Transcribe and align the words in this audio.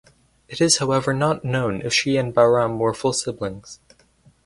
It 0.47 0.59
is 0.61 0.77
however 0.79 1.13
not 1.13 1.45
known 1.45 1.83
if 1.83 1.93
she 1.93 2.17
and 2.17 2.33
Bahram 2.33 2.79
were 2.79 2.91
full 2.91 3.13
siblings. 3.13 3.79